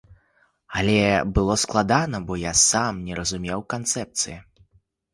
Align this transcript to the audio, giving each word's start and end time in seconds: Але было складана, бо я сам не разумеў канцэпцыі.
Але 0.79 0.95
было 1.35 1.57
складана, 1.65 2.23
бо 2.31 2.41
я 2.49 2.57
сам 2.65 2.93
не 3.11 3.21
разумеў 3.23 3.59
канцэпцыі. 3.79 4.37